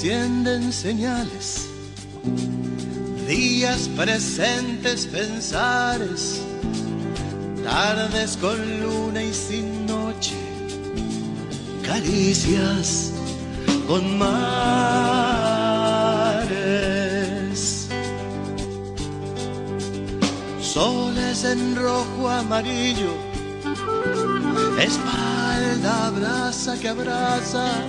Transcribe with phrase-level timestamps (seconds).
[0.00, 1.68] que encienden señales,
[3.28, 6.40] días presentes pensares,
[7.62, 10.36] tardes con luna y sin noche,
[11.84, 13.12] caricias
[13.86, 14.38] con mares,
[20.62, 23.14] soles en rojo amarillo,
[24.78, 27.84] espalda brasa que abraza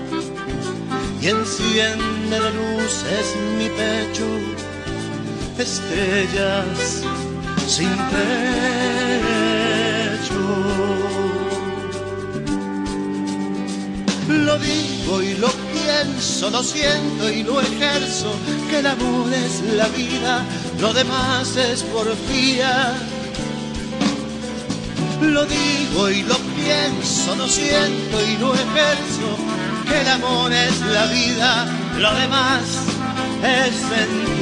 [1.21, 4.25] y enciende de luces mi pecho,
[5.57, 7.03] estrellas
[7.67, 8.41] sin techo.
[14.27, 18.33] Lo digo y lo pienso, lo siento y lo ejerzo,
[18.69, 20.43] que el amor es la vida,
[20.79, 22.93] lo demás es porfía.
[25.21, 29.37] Lo digo y lo pienso, lo siento y lo ejerzo,
[29.99, 31.65] el amor es la vida,
[31.97, 32.61] lo demás
[33.43, 34.41] es mentira.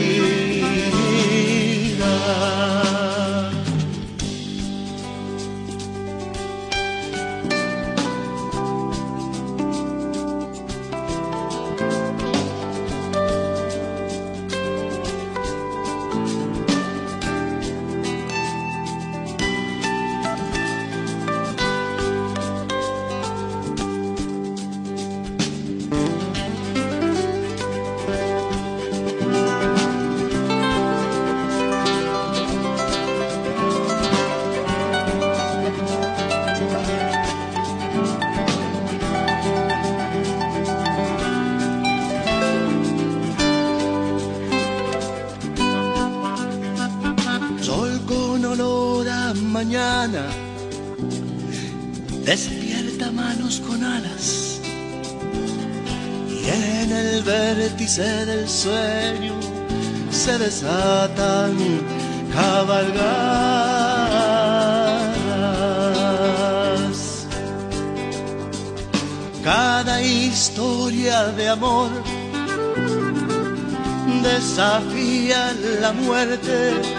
[52.23, 54.61] Despierta manos con alas.
[56.29, 59.33] Y en el vértice del sueño
[60.09, 61.57] se desatan
[62.33, 63.27] cabalgadas.
[69.43, 71.89] Cada historia de amor
[74.23, 76.98] desafía la muerte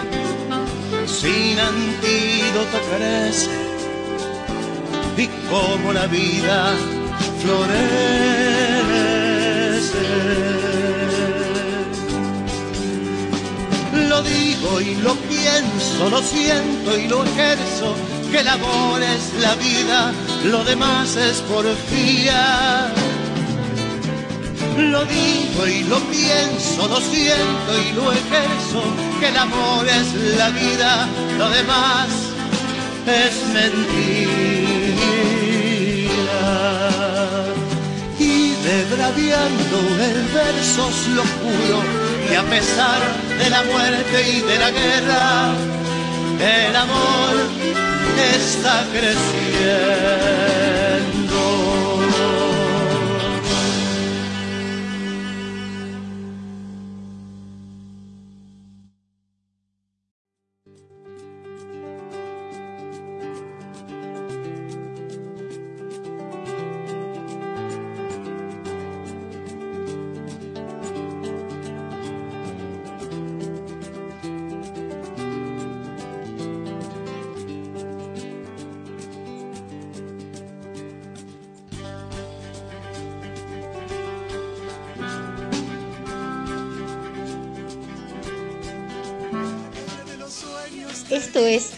[1.20, 3.50] sin antídoto crece
[5.18, 6.74] y como la vida
[7.42, 7.90] florece.
[14.08, 17.94] Lo digo y lo pienso, lo siento y lo ejerzo,
[18.32, 20.12] que el amor es la vida,
[20.44, 22.99] lo demás es porfía.
[24.80, 28.82] Lo digo y lo pienso, lo siento y lo ejerzo,
[29.20, 31.06] que el amor es la vida,
[31.38, 32.08] lo demás
[33.06, 34.40] es mentira.
[38.18, 41.82] Y debraviando el verso lo juro,
[42.30, 43.00] y a pesar
[43.38, 45.52] de la muerte y de la guerra,
[46.40, 47.34] el amor
[48.34, 50.59] está creciendo.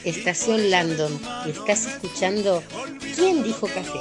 [0.05, 2.63] Estación Landon y estás escuchando
[3.15, 4.01] ¿Quién dijo café?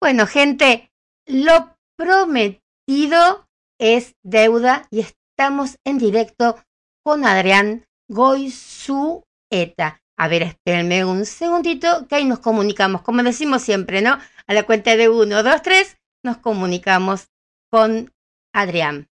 [0.00, 0.92] Bueno, gente,
[1.26, 3.48] lo prometido
[3.78, 6.58] es deuda y estamos en directo
[7.04, 10.00] con Adrián Goizueta.
[10.18, 14.18] A ver, espérenme un segundito que ahí nos comunicamos, como decimos siempre, ¿no?
[14.46, 17.28] A la cuenta de uno, dos, tres, nos comunicamos
[17.70, 18.12] con
[18.54, 19.08] Adrián.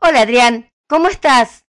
[0.00, 1.67] Hola Adrián, ¿cómo estás?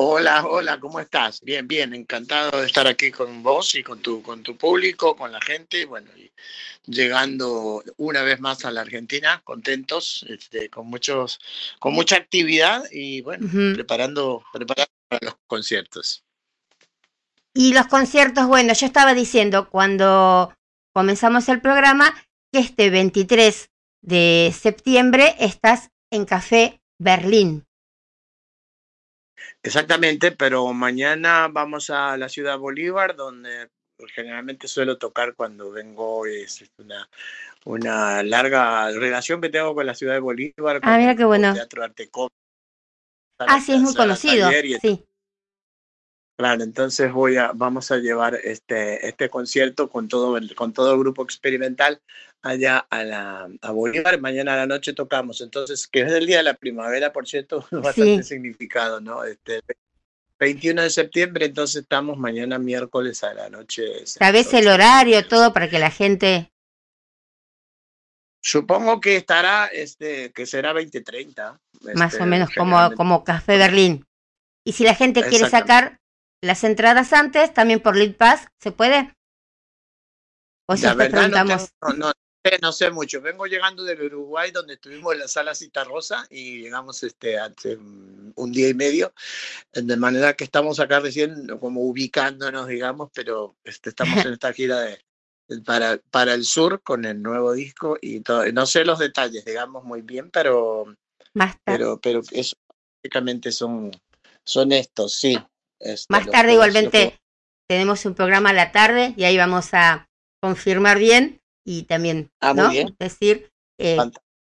[0.00, 1.40] Hola, hola, ¿cómo estás?
[1.40, 5.32] Bien, bien, encantado de estar aquí con vos y con tu, con tu público, con
[5.32, 6.30] la gente, bueno, y
[6.86, 11.40] llegando una vez más a la Argentina, contentos, este, con muchos,
[11.80, 16.22] con mucha actividad y bueno, preparando, preparando para los conciertos.
[17.52, 20.54] Y los conciertos, bueno, yo estaba diciendo cuando
[20.92, 22.14] comenzamos el programa
[22.52, 23.68] que este 23
[24.02, 27.67] de septiembre estás en Café Berlín.
[29.68, 33.68] Exactamente, pero mañana vamos a la ciudad Bolívar, donde
[34.14, 37.06] generalmente suelo tocar cuando vengo, es una,
[37.66, 40.80] una larga relación que tengo con la ciudad de Bolívar.
[40.82, 41.52] Ah, mira qué bueno.
[41.52, 42.10] Teatro Arte
[43.40, 44.50] Ah, sí, es muy conocido.
[44.80, 45.04] Sí.
[46.38, 50.92] Claro, entonces voy a, vamos a llevar este, este concierto con todo, el, con todo
[50.92, 52.00] el grupo experimental
[52.42, 54.20] allá a, la, a Bolívar.
[54.20, 55.40] Mañana a la noche tocamos.
[55.40, 59.24] Entonces, que es el día de la primavera, por cierto, bastante significado, ¿no?
[59.24, 59.62] Este,
[60.38, 64.06] 21 de septiembre, entonces estamos mañana miércoles a la noche.
[64.06, 66.52] ¿Sabes el horario, todo, para que la gente...
[68.40, 71.60] Supongo que estará, este, que será 2030.
[71.94, 74.06] Más o este, menos como, como Café Berlín.
[74.62, 75.98] Y si la gente quiere sacar
[76.42, 79.14] las entradas antes, también por Lead Pass, ¿se puede?
[80.66, 81.70] O si te preguntamos.
[81.82, 82.12] No, no,
[82.62, 83.20] no, sé mucho.
[83.20, 87.76] Vengo llegando del Uruguay, donde estuvimos en la sala Cita Rosa y llegamos este, hace
[87.76, 89.12] un día y medio.
[89.72, 94.80] De manera que estamos acá recién como ubicándonos, digamos, pero este, estamos en esta gira
[94.80, 94.98] de,
[95.64, 98.50] para, para el sur con el nuevo disco y todo.
[98.52, 100.94] No sé los detalles, digamos, muy bien, pero,
[101.34, 102.56] Más pero, pero eso
[103.02, 103.90] básicamente son,
[104.44, 105.38] son estos, sí.
[105.80, 107.18] Este, Más tarde igualmente
[107.68, 110.08] tenemos un programa a la tarde y ahí vamos a
[110.42, 112.70] confirmar bien y también ah, ¿no?
[112.70, 112.96] bien.
[112.98, 113.98] decir eh,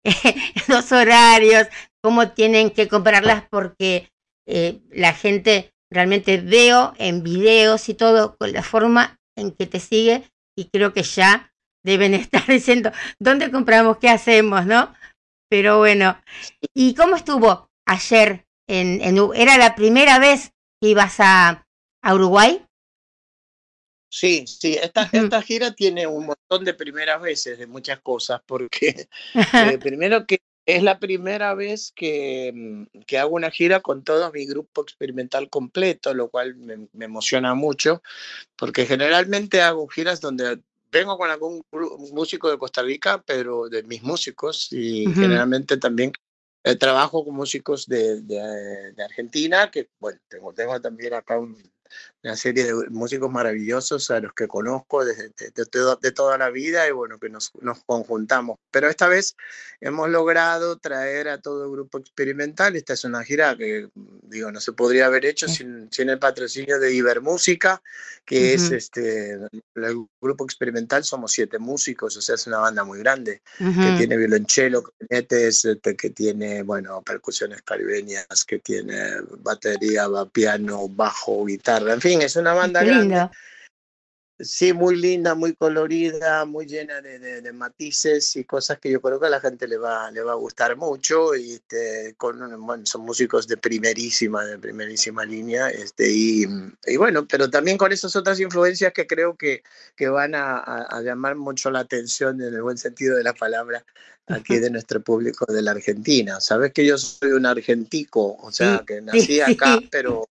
[0.69, 1.67] los horarios,
[2.03, 4.11] cómo tienen que comprarlas porque
[4.47, 9.81] eh, la gente realmente veo en videos y todo con la forma en que te
[9.81, 11.53] sigue y creo que ya
[11.85, 14.95] deben estar diciendo dónde compramos, qué hacemos, ¿no?
[15.51, 16.17] Pero bueno,
[16.75, 18.47] ¿y cómo estuvo ayer?
[18.69, 21.67] En, en, ¿Era la primera vez ibas a,
[22.03, 22.65] a Uruguay?
[24.09, 29.09] Sí, sí, esta, esta gira tiene un montón de primeras veces de muchas cosas, porque
[29.75, 34.33] eh, primero que es la primera vez que, mm, que, hago una gira con todo
[34.33, 38.03] mi grupo experimental completo, lo cual me, me, emociona mucho,
[38.57, 40.61] porque generalmente hago giras donde
[40.91, 41.63] vengo con algún
[42.13, 45.15] músico de Costa Rica, pero de mis músicos, y uh -huh.
[45.15, 46.13] generalmente también
[46.65, 51.57] eh, trabajo con músicos de, de, de, Argentina, que bueno, tengo, tengo también acá un,
[52.23, 56.51] una serie de músicos maravillosos a los que conozco desde de, de, de, toda la
[56.51, 58.59] vida y bueno, que nos, nos, conjuntamos.
[58.71, 59.37] Pero esta vez
[59.81, 62.77] hemos logrado traer a todo el grupo experimental.
[62.77, 63.89] Esta es una gira que,
[64.23, 67.83] digo, no se podría haber hecho sin, sin el patrocinio de Ibermúsica,
[68.27, 68.55] que uh -huh.
[68.55, 69.33] es este,
[69.75, 73.93] el grupo experimental, somos siete músicos, o sea, es una banda muy grande, uh -huh.
[73.93, 81.45] que tiene violonchelo, clarinetes, este, que tiene, bueno, percusiones caribeñas, que tiene batería, piano, bajo,
[81.47, 83.29] guitarra, en fin, fin, es una banda grande.
[84.43, 88.99] Sí, muy linda, muy colorida, muy llena de, de, de, matices y cosas que yo
[89.03, 91.37] creo que a la gente le va, le va a gustar mucho.
[91.37, 95.69] Y este, con, bueno, son músicos de primerísima, de primerísima línea.
[95.69, 96.47] Este, y,
[96.87, 99.63] y bueno, pero también con esas otras influencias que creo que,
[99.95, 103.35] que van a, a, a llamar mucho la atención en el buen sentido de la
[103.35, 103.85] palabra
[104.31, 106.41] aquí de nuestro público de la Argentina.
[106.41, 110.30] Sabes que yo soy un argentico, o sea, que nací acá, pero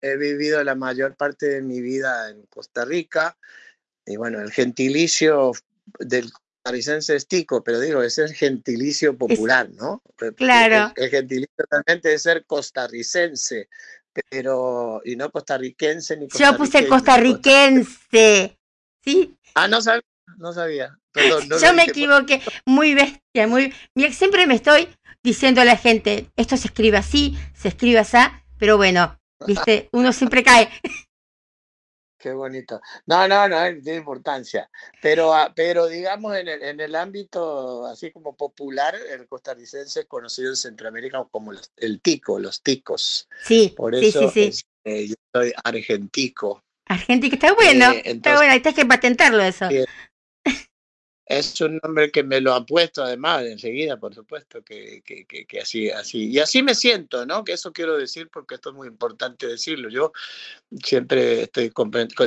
[0.00, 3.36] he vivido la mayor parte de mi vida en Costa Rica
[4.06, 5.52] y bueno, el gentilicio
[5.98, 10.02] del costarricense es tico, pero digo, es el gentilicio popular, ¿no?
[10.36, 10.92] Claro.
[10.96, 13.68] El, el gentilicio realmente es ser costarricense,
[14.30, 18.58] pero y no costarricense ni Yo puse costarricense,
[19.04, 19.36] ¿sí?
[19.54, 20.04] Ah, no sabía,
[20.38, 20.98] no sabía.
[21.12, 23.74] Perdón, no Yo me equivoqué, muy bestia, muy...
[24.12, 24.88] Siempre me estoy
[25.22, 28.18] diciendo a la gente, esto se escribe así, se escribe así,
[28.58, 29.88] pero bueno, ¿Viste?
[29.92, 30.68] Uno siempre cae.
[32.18, 32.80] Qué bonito.
[33.06, 34.68] No, no, no, tiene importancia.
[35.00, 40.06] Pero, ah, pero digamos, en el, en el ámbito así como popular, el costarricense es
[40.06, 43.28] conocido en Centroamérica como los, el tico, los ticos.
[43.44, 44.48] Sí, Por eso sí, sí.
[44.48, 46.64] Es, eh, yo soy argentico.
[46.86, 47.92] Argentico, está bueno.
[47.92, 49.68] Eh, entonces, está bueno, hay que patentarlo eso.
[51.28, 55.44] Es un nombre que me lo ha puesto además enseguida, por supuesto, que, que, que,
[55.44, 56.30] que, así, así.
[56.30, 57.44] Y así me siento, ¿no?
[57.44, 59.90] Que eso quiero decir porque esto es muy importante decirlo.
[59.90, 60.12] Yo
[60.82, 61.70] siempre estoy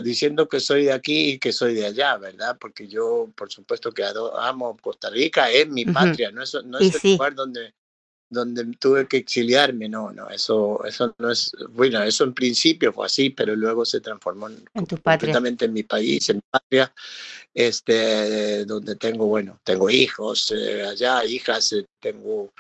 [0.04, 2.58] diciendo que soy de aquí y que soy de allá, ¿verdad?
[2.60, 4.04] Porque yo, por supuesto, que
[4.38, 6.36] amo Costa Rica, es mi patria, uh -huh.
[6.36, 7.12] no es, no es el sí.
[7.14, 7.74] lugar donde
[8.32, 13.06] donde tuve que exiliarme, no, no, eso, eso no es, bueno, eso en principio fue
[13.06, 16.94] así, pero luego se transformó en, en tu completamente en mi país, en mi patria,
[17.54, 22.54] este, donde tengo, bueno, tengo hijos eh, allá, hijas, eh, tengo,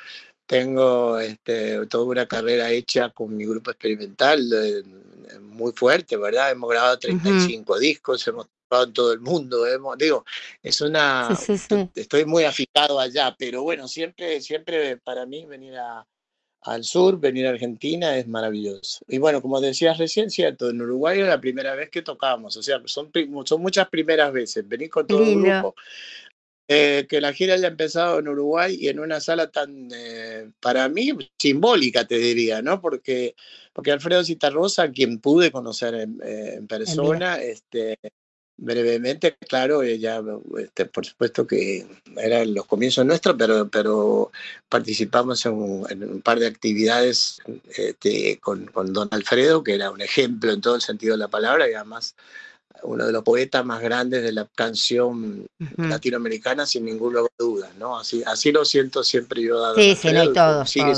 [0.45, 4.83] tengo este, toda una carrera hecha con mi grupo experimental, eh,
[5.39, 6.51] muy fuerte, ¿verdad?
[6.51, 7.79] Hemos grabado 35 uh -huh.
[7.79, 10.25] discos, hemos en todo el mundo, hemos, digo,
[10.63, 11.89] es una, sí, sí, sí.
[11.95, 16.07] estoy muy aficado allá, pero bueno, siempre, siempre para mí venir a,
[16.61, 19.03] al sur, venir a Argentina es maravilloso.
[19.07, 22.63] Y bueno, como decías recién, cierto, en Uruguay es la primera vez que tocamos, o
[22.63, 23.11] sea, son,
[23.45, 25.47] son muchas primeras veces, venir con todo Lindo.
[25.47, 25.75] el grupo,
[26.67, 30.87] eh, que la gira haya empezado en Uruguay y en una sala tan, eh, para
[30.87, 32.79] mí, simbólica, te diría, ¿no?
[32.79, 33.35] Porque,
[33.73, 37.97] porque Alfredo Citarrosa, quien pude conocer en, eh, persona, este,
[38.57, 40.21] brevemente, claro, ella,
[40.59, 44.31] este, por supuesto que eran los comienzos nuestros, pero, pero
[44.69, 45.53] participamos en
[46.03, 47.41] un, par de actividades
[47.75, 51.27] este, con, con Don Alfredo, que era un ejemplo en todo el sentido de la
[51.27, 52.15] palabra y además
[52.83, 55.45] uno de los poetas más grandes de la canción
[55.77, 57.97] latinoamericana, sin ninguna duda, ¿no?
[57.97, 59.75] Así, así lo siento siempre yo.
[59.75, 60.93] Sí, sí, no, todos, sigue,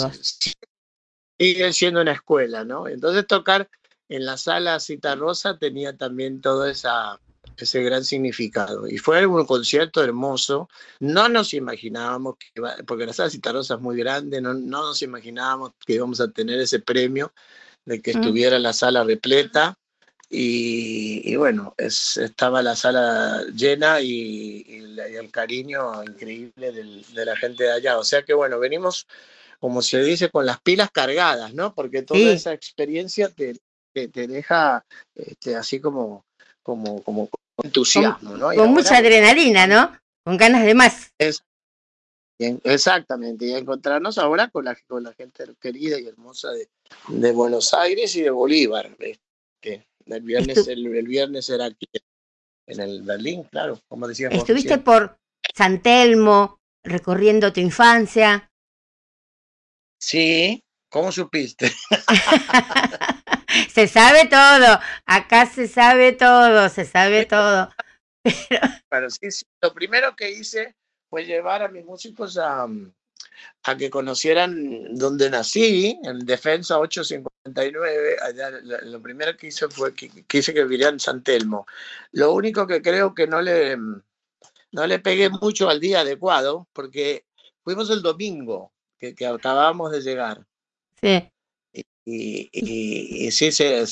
[1.39, 2.87] sigue, siendo una escuela, ¿no?
[2.87, 3.69] Entonces tocar
[4.09, 7.19] en la sala Cita Rosa tenía también todo esa,
[7.57, 8.87] ese gran significado.
[8.87, 10.69] Y fue un concierto hermoso.
[10.99, 15.01] No nos imaginábamos, que porque la sala Cita Rosa es muy grande, no, no nos
[15.01, 17.33] imaginábamos que íbamos a tener ese premio
[17.85, 18.19] de que mm.
[18.19, 19.77] estuviera la sala repleta
[20.35, 24.65] y, bueno, es, estaba la sala llena y,
[24.97, 27.99] el cariño increíble de la gente de allá.
[27.99, 29.07] O sea que bueno, venimos,
[29.59, 31.75] como se dice, con las pilas cargadas, ¿no?
[31.75, 33.59] Porque toda esa experiencia te,
[33.93, 34.83] te, deja
[35.13, 36.25] este, así como,
[36.63, 37.29] como, como
[37.61, 38.53] entusiasmo, ¿no?
[38.55, 39.95] con mucha adrenalina, ¿no?
[40.23, 41.11] Con ganas de más.
[41.17, 41.43] Es,
[42.39, 46.69] exactamente, y encontrarnos ahora con la, con la gente querida y hermosa de,
[47.09, 48.95] de Buenos Aires y de Bolívar.
[48.99, 51.87] Este, el viernes, el, viernes era aquí
[52.67, 54.29] en el Berlín, claro, como decía.
[54.29, 55.17] Estuviste por
[55.55, 58.51] San Telmo, recorriendo tu infancia.
[59.99, 61.71] Sí, ¿cómo supiste?
[63.73, 67.69] se sabe todo, acá se sabe todo, se sabe todo.
[68.89, 69.09] Pero...
[69.09, 70.75] sí, sí, lo primero que hice
[71.09, 72.67] fue llevar a mis músicos a,
[73.63, 78.17] a que conocieran dónde nací, en Defensa 859.
[78.21, 78.51] Allá,
[78.83, 81.65] lo primero que hice fue que quise que viviera en San Telmo.
[82.11, 87.25] Lo único que creo que no le, no le pegué mucho al día adecuado, porque
[87.63, 90.45] fuimos el domingo, que, que acabábamos de llegar.
[91.01, 91.29] Sí.
[92.05, 93.85] Y, y, sí, se,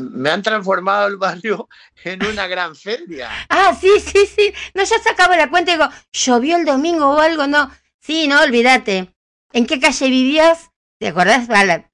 [0.00, 1.68] me han transformado el barrio
[2.04, 3.28] en una gran feria.
[3.48, 4.54] Ah, sí, sí, sí.
[4.74, 7.70] No, ya sacaba la cuenta y digo, llovió el domingo o algo, no.
[8.00, 9.14] Sí, no, olvídate.
[9.52, 10.70] ¿En qué calle vivías?
[10.98, 11.46] ¿Te acordás?
[11.46, 11.90] Vale.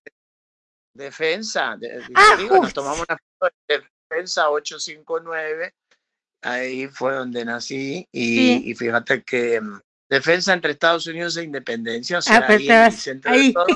[0.95, 1.77] Defensa.
[2.15, 5.75] ah, nos tomamos una foto de Defensa 859.
[6.43, 8.07] Ahí fue donde nací.
[8.12, 12.19] Y, fíjate que mm, Defensa entre Estados Unidos e Independencia.
[12.19, 13.67] O sea, ah, ahí, en el centro De todo.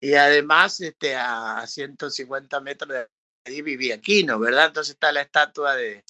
[0.00, 3.06] Y además, este, a 150 metros de
[3.44, 4.66] ahí vivía Aquino, ¿verdad?
[4.66, 6.04] Entonces está la estatua de.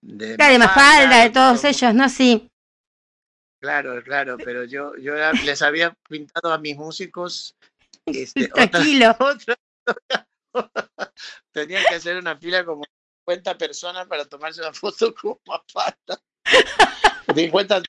[0.00, 2.08] De, de Mafalda, de todos ellos, ¿no?
[2.08, 2.48] Sí.
[3.60, 5.14] Claro, claro, pero yo, yo
[5.44, 7.56] les había pintado a mis músicos.
[8.06, 9.16] Este, Tranquilo.
[11.52, 12.84] tenían que hacer una fila como
[13.26, 16.20] 50 personas para tomarse una foto con Mafalda.
[17.34, 17.82] 50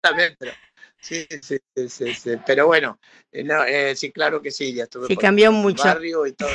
[0.00, 0.52] también, pero
[1.00, 2.98] sí, sí, sí, sí, pero bueno,
[3.32, 5.84] eh, no, eh, sí, claro que sí, ya estuve sí, cambió mucho.
[5.84, 6.50] barrio y todo.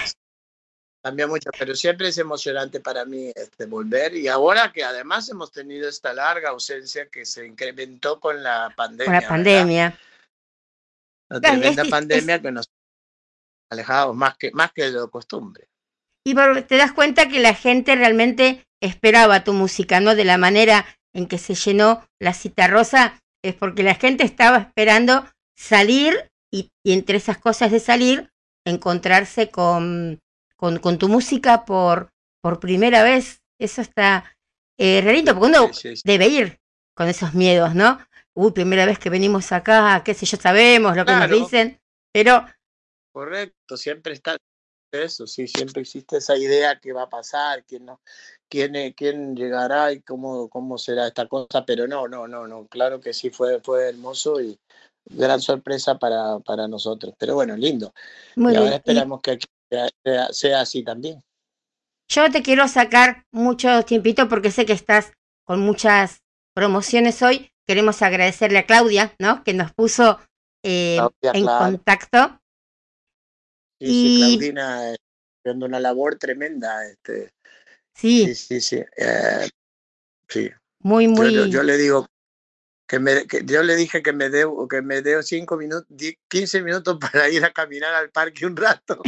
[1.03, 5.51] Cambia mucho, pero siempre es emocionante para mí este, volver y ahora que además hemos
[5.51, 9.05] tenido esta larga ausencia que se incrementó con la pandemia.
[9.05, 9.99] Con la pandemia.
[11.29, 12.69] La tremenda pandemia que nos
[13.71, 15.69] alejamos más que, más que de lo costumbre.
[16.23, 20.13] Y te das cuenta que la gente realmente esperaba tu música, ¿no?
[20.13, 24.57] De la manera en que se llenó la cita rosa, es porque la gente estaba
[24.57, 28.29] esperando salir y entre esas cosas de salir,
[28.65, 30.19] encontrarse con
[30.61, 33.41] con, tu música por, por primera vez.
[33.59, 34.35] Eso está
[34.77, 35.71] eh, realito, porque uno
[36.03, 36.59] debe ir
[36.95, 37.99] con esos miedos, ¿no?
[38.33, 41.79] Uy, primera vez que venimos acá, qué sé yo, sabemos lo que nos dicen,
[42.13, 42.45] pero...
[43.11, 44.37] Correcto, siempre está
[44.91, 48.01] eso, sí, siempre existe esa idea que va a pasar, quién no,
[48.49, 52.99] quién, quién llegará y cómo, cómo será esta cosa, pero no, no, no, no, claro
[52.99, 54.59] que sí fue, fue hermoso y
[55.05, 57.13] gran sorpresa para, para nosotros.
[57.17, 57.93] Pero bueno, lindo.
[58.35, 59.47] y ahora esperamos que aquí
[60.31, 61.21] sea, así también.
[62.09, 65.13] Yo te quiero sacar mucho tiempito porque sé que estás
[65.45, 66.21] con muchas
[66.53, 67.51] promociones hoy.
[67.65, 69.43] Queremos agradecerle a Claudia, ¿no?
[69.43, 70.19] Que nos puso
[70.63, 72.40] eh, en contacto.
[73.81, 74.17] Sí, y...
[74.17, 74.93] Claudina
[75.39, 76.85] haciendo una labor tremenda.
[76.85, 77.33] Este,
[77.95, 78.27] sí.
[78.27, 78.83] Sí, sí, sí.
[78.95, 79.49] Eh,
[80.29, 80.51] sí.
[80.79, 81.49] Muy, muy.
[81.49, 82.07] Yo, le digo
[82.87, 85.87] que, me, que yo le dije que me dé que me dé cinco minutos,
[86.27, 89.01] 15 minutos para ir a caminar al parque un rato.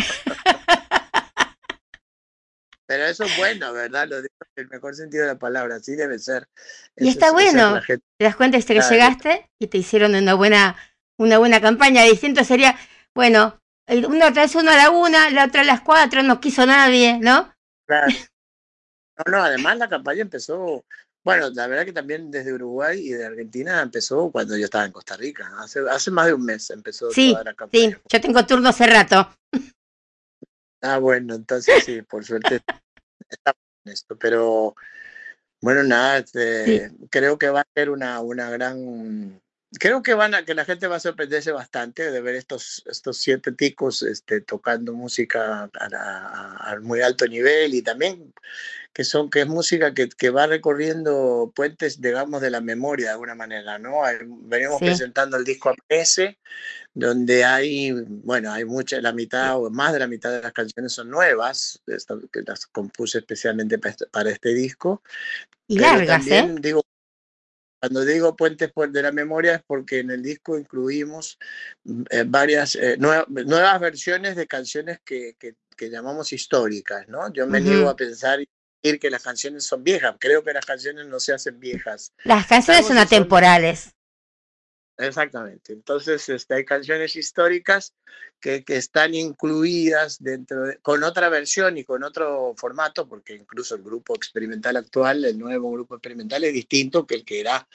[2.86, 4.08] Pero eso es bueno, ¿verdad?
[4.08, 6.48] Lo digo en el mejor sentido de la palabra, así debe ser.
[6.98, 7.80] y está bueno.
[7.88, 10.76] Te das cuenta este que llegaste y te hicieron una buena,
[11.18, 12.04] una buena campaña.
[12.04, 12.78] Distinto sería,
[13.16, 17.20] bueno, una vez uno a la una, la otra a las cuatro, no quiso nadie,
[17.20, 17.54] ¿no?
[17.86, 18.08] Claro.
[19.18, 20.84] No, no, además la campaña empezó
[21.24, 24.92] Bueno, la verdad que también desde Uruguay y de Argentina empezó cuando yo estaba en
[24.92, 25.52] Costa Rica.
[25.60, 27.90] Hace, hace más de un mes empezó sí, toda la campaña.
[27.90, 29.30] Sí, yo tengo turno hace rato.
[30.82, 32.62] Ah, bueno, entonces sí, por suerte
[33.30, 34.18] estamos en esto.
[34.18, 34.76] Pero
[35.62, 36.96] bueno, nada, este, sí.
[37.10, 39.42] creo que va a ser una, una gran
[39.80, 43.18] creo que van a que la gente va a sorprenderse bastante de ver estos estos
[43.18, 48.34] siete ticos este, tocando música a, a, a, muy alto nivel y también
[48.94, 53.12] que son que es música que, que, va recorriendo puentes digamos de la memoria de
[53.14, 54.02] alguna manera no
[54.44, 54.86] venimos sí.
[54.86, 56.22] presentando el disco APS
[56.94, 60.94] donde hay bueno hay mucha la mitad o más de la mitad de las canciones
[60.94, 61.82] son nuevas
[62.32, 65.02] que las compuse especialmente para este, para este disco
[65.68, 66.62] y largas también, ¿eh?
[66.62, 66.84] digo
[67.84, 71.38] cuando digo puentes de la memoria es porque en el disco incluimos
[72.12, 77.34] eh, varias eh, nueva, nuevas versiones de canciones que, que, que, llamamos históricas, ¿no?
[77.34, 77.66] Yo me uh -huh.
[77.66, 78.40] niego a pensar
[78.82, 80.16] que las canciones son viejas.
[80.18, 82.14] Creo que las canciones no se hacen viejas.
[82.24, 83.90] Las canciones son atemporales.
[84.98, 85.74] Exactamente.
[85.74, 87.94] Entonces, este, hay canciones históricas
[88.40, 93.76] que, que, están incluidas dentro de, con otra versión y con otro formato, porque incluso
[93.76, 97.68] el grupo experimental actual, el nuevo grupo experimental, es distinto que el que era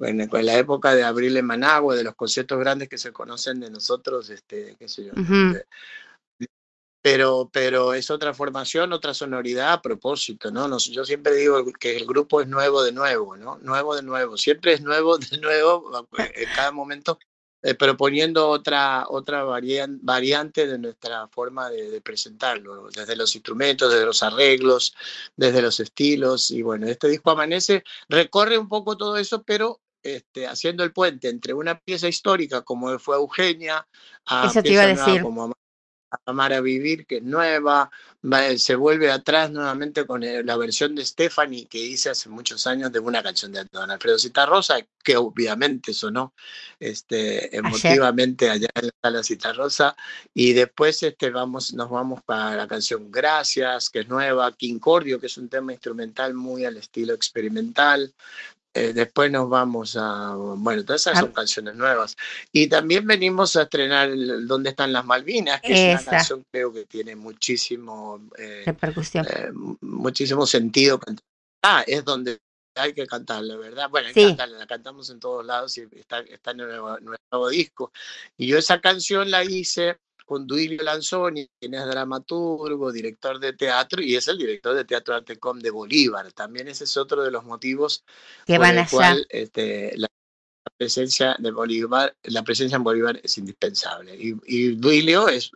[0.00, 3.60] bueno, en la época de Abril en Managua, de los conciertos grandes que se conocen
[3.60, 5.52] de nosotros, este, qué sé yo, uh -huh.
[5.52, 5.66] de,
[7.02, 10.68] pero, pero es otra formación, otra sonoridad a propósito, ¿no?
[10.68, 13.58] Nos, yo siempre digo que el grupo es nuevo de nuevo, ¿no?
[13.62, 17.18] Nuevo de nuevo, siempre es nuevo de nuevo en cada momento,
[17.62, 23.92] eh, proponiendo otra, otra varian, variante de nuestra forma de, de, presentarlo, desde los instrumentos,
[23.92, 24.94] desde los arreglos,
[25.36, 30.46] desde los estilos, y bueno, este disco Amanece recorre un poco todo eso, pero este,
[30.46, 33.86] haciendo el puente entre una pieza histórica como fue Eugenia,
[34.24, 35.22] a Eso te iba a decir.
[35.22, 35.52] como
[36.26, 37.90] Amar a Vivir, que es nueva,
[38.56, 42.92] se vuelve atrás nuevamente con eh, la versión de Stephanie que hice hace muchos años
[42.92, 46.34] de una canción de Don Alfredo Citarrosa, que obviamente sonó
[46.78, 49.96] este, emotivamente allá en la sala Citarrosa,
[50.34, 55.26] y después este, vamos, nos vamos para la canción Gracias, que es nueva, Quincordio, que
[55.26, 58.14] es un tema instrumental muy al estilo experimental,
[58.72, 62.16] eh, después nos vamos a, bueno, todas esas son canciones nuevas.
[62.52, 64.10] Y también venimos a estrenar
[64.46, 65.60] ¿Dónde están las Malvinas?
[65.60, 66.00] Que Esa.
[66.00, 69.26] es una canción creo que tiene muchísimo, eh, Repercusión.
[69.28, 71.00] Eh, muchísimo sentido.
[71.62, 72.38] Ah, es donde
[72.76, 73.90] hay que cantarla, ¿verdad?
[73.90, 74.20] Bueno, hay sí.
[74.20, 77.92] que cantarla, la cantamos en todos lados y está, está en el nuevo, nuevo disco.
[78.36, 79.98] Y yo esa canción la hice
[80.30, 85.16] con Duilio Lanzoni, quien es dramaturgo, director de teatro, y es el director de Teatro
[85.16, 86.32] Artecom de Bolívar.
[86.32, 88.04] También ese es otro de los motivos
[88.46, 90.06] que van el cual este, la
[90.78, 94.14] presencia de Bolívar, la presencia en Bolívar es indispensable.
[94.14, 95.50] Y, y Duilio es,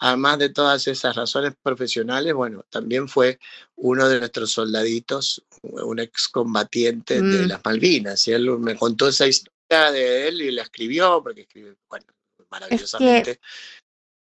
[0.00, 3.38] además de todas esas razones profesionales, bueno, también fue
[3.76, 7.30] uno de nuestros soldaditos, un excombatiente mm.
[7.30, 8.26] de las Malvinas.
[8.26, 12.06] Y él me contó esa historia de él y la escribió, porque escribe, bueno,
[12.50, 13.30] maravillosamente.
[13.30, 13.42] Es que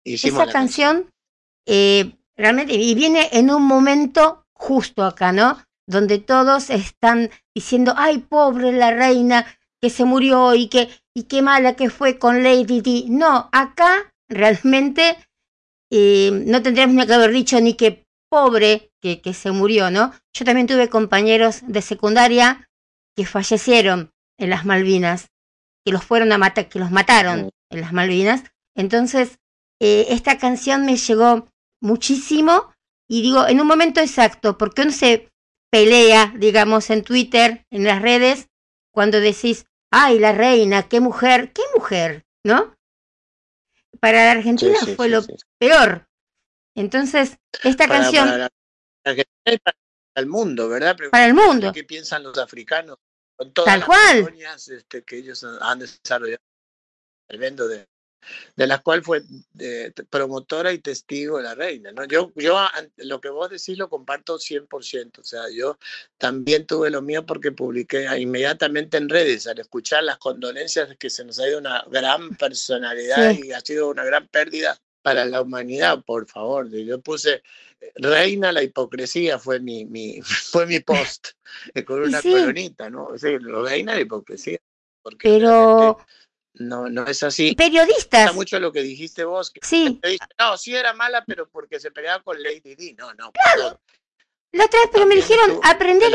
[0.04, 1.10] esa canción, canción.
[1.66, 5.58] Eh, realmente, y viene en un momento justo acá, ¿no?
[5.86, 9.46] Donde todos están diciendo, ay, pobre la reina
[9.80, 13.06] que se murió y que y qué mala que fue con Lady Di.
[13.08, 15.16] No, acá realmente
[15.90, 20.12] eh, no tendríamos ni que haber dicho ni que pobre que, que se murió, ¿no?
[20.32, 22.68] Yo también tuve compañeros de secundaria
[23.16, 25.30] que fallecieron en las Malvinas,
[25.84, 28.44] que los fueron a matar, que los mataron en las Malvinas.
[28.76, 29.39] Entonces,
[29.80, 31.48] eh, esta canción me llegó
[31.80, 32.72] muchísimo
[33.08, 35.30] y digo, en un momento exacto, porque uno se
[35.70, 38.48] pelea, digamos, en Twitter, en las redes,
[38.92, 42.76] cuando decís, ay, la reina, qué mujer, qué mujer, ¿no?
[44.00, 45.22] Para la Argentina sí, sí, fue sí, lo
[45.58, 46.06] peor.
[46.76, 48.26] Entonces, esta Para, canción...
[48.26, 48.50] para, la
[49.04, 49.76] Argentina y para
[50.16, 50.94] el mundo, ¿verdad?
[50.96, 51.72] Pero Para el mundo.
[51.72, 52.98] ¿Qué piensan los africanos?
[53.36, 54.22] Con todas Tal las cual.
[54.24, 56.42] colonias este, que ellos han desarrollado
[57.26, 57.88] tremendo de,
[58.56, 59.22] de las cuales fue
[59.58, 61.92] eh, promotora y testigo de la reina.
[61.92, 62.04] ¿no?
[62.04, 62.58] Yo, yo
[62.96, 65.78] lo que vos decís lo comparto 100%, o sea, yo
[66.18, 71.24] también tuve lo mío porque publiqué inmediatamente en redes al escuchar las condolencias que se
[71.24, 73.48] nos ha ido una gran personalidad Sí.
[73.48, 76.68] y ha sido una gran pérdida para la humanidad, por favor.
[76.70, 77.42] Yo puse
[77.94, 81.28] reina la hipocresía fue mi, mi fue mi post
[81.74, 82.30] eh, con una sí.
[82.30, 83.16] colonita, ¿no?
[83.16, 84.58] Sí, reina la hipocresía.
[85.02, 86.04] Porque Pero realmente
[86.54, 87.50] no, no es así.
[87.50, 90.00] Me periodistas, gusta mucho lo que dijiste vos, que sí.
[90.38, 92.94] no, sí era mala, pero porque se peleaba con Lady Di.
[92.94, 93.80] No, no, favor.
[94.52, 96.12] La otra vez, pero me dijeron, aprender,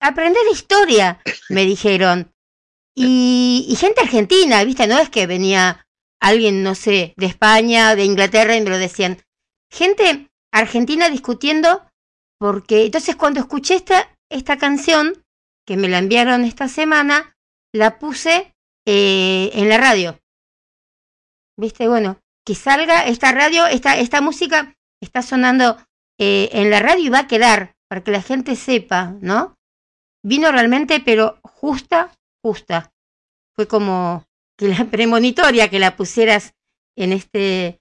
[0.00, 2.32] aprender historia, me dijeron.
[2.92, 4.86] Y, y gente argentina, ¿viste?
[4.86, 5.86] No es que venía
[6.20, 9.22] alguien, no sé, de España, de Inglaterra y me lo decían.
[9.70, 11.86] Gente argentina discutiendo
[12.38, 15.24] porque entonces cuando escuché esta, esta canción
[15.66, 17.36] que me la enviaron esta semana,
[17.72, 18.54] la puse
[18.86, 20.18] eh, en la radio.
[21.58, 21.88] ¿Viste?
[21.88, 25.76] Bueno, que salga esta radio, esta, esta música está sonando
[26.18, 29.56] eh, en la radio y va a quedar para que la gente sepa, ¿no?
[30.22, 32.12] Vino realmente, pero justa,
[32.42, 32.92] justa.
[33.56, 34.24] Fue como
[34.56, 36.54] que la premonitoria que la pusieras
[36.96, 37.80] en este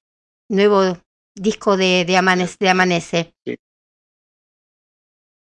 [0.49, 0.97] nuevo
[1.35, 3.33] disco de, de, Amanece.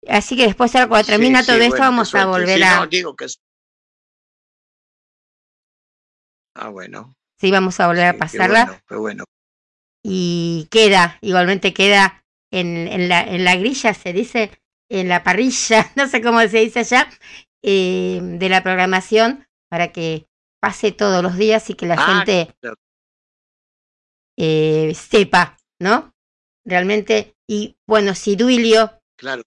[0.07, 2.85] Así que después, cuando termina todo esto, vamos a volver a.
[2.87, 3.27] digo que
[6.55, 7.13] Ah, bueno.
[7.39, 8.81] Sí, vamos a volver a pasarla.
[8.87, 9.25] Qué bueno,
[10.05, 14.51] Y queda, igualmente queda en, en, la, en la grilla, se dice,
[14.89, 17.09] en la parrilla, no sé cómo se dice allá,
[17.63, 20.27] eh, de la programación para que
[20.61, 22.77] pase todos los días y que la Ah, gente claro.
[24.37, 26.13] eh, sepa, ¿no?
[26.65, 29.43] Realmente, y bueno, si Duilio Claro.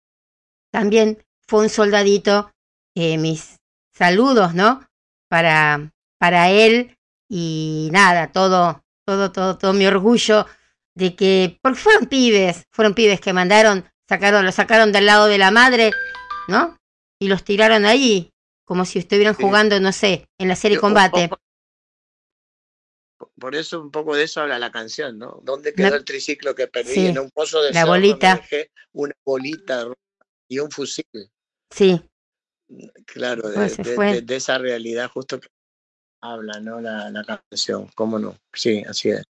[0.73, 2.53] también fue un soldadito,
[2.95, 3.57] eh, mis
[3.95, 4.87] saludos, ¿no?
[5.29, 6.95] Para, para él
[7.28, 10.46] y nada, todo, todo, todo, todo mi orgullo
[10.94, 15.38] de que, porque fueron pibes, fueron pibes que mandaron, sacaron, lo sacaron del lado de
[15.38, 15.90] la madre,
[16.48, 16.76] ¿no?
[17.20, 18.30] Y los tiraron ahí,
[18.64, 19.42] como si estuvieran Sí.
[19.42, 21.30] jugando, no sé, en la serie Yo- Combate.
[23.38, 25.40] Por eso un poco de eso habla la canción, ¿no?
[25.42, 26.92] ¿Dónde quedó el triciclo que perdí?
[26.92, 28.36] Sí, En un pozo de la me bolita.
[28.36, 29.86] dejé una bolita
[30.48, 31.04] y un fusil.
[31.70, 32.00] Sí,
[33.06, 33.54] Claro, de,
[33.94, 35.46] Pues de- de esa realidad justo que
[36.32, 36.80] habla, ¿no?
[36.80, 38.36] La, la canción, ¿cómo no?
[38.52, 39.24] Sí, así es.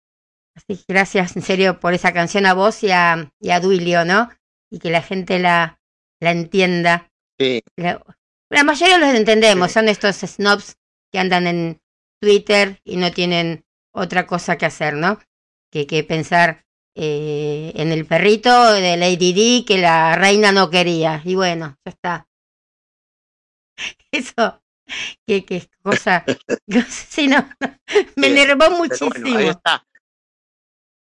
[0.54, 4.30] así gracias en serio por esa canción a vos y a, y a Duilio, ¿no?
[4.70, 5.80] Y que la gente la,
[6.20, 7.10] la entienda.
[7.38, 8.02] Sí, La,
[8.50, 9.74] la mayoría los entendemos, Sí.
[9.74, 10.76] son estos snobs
[11.12, 11.80] que andan en
[12.20, 15.18] Twitter y no tienen otra cosa que hacer, ¿no?
[15.72, 16.64] Que, que pensar
[16.96, 21.20] eh, en el perrito de Lady Di que la reina no quería.
[21.24, 22.28] Y bueno, ya está.
[24.12, 24.62] Eso,
[25.26, 26.24] que, que cosa.
[26.88, 27.78] sí, no, no,
[28.16, 29.10] me enervó muchísimo.
[29.10, 29.86] bueno, ahí está.